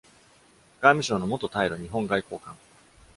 [0.81, 2.57] 外務省の元対露日本外交官。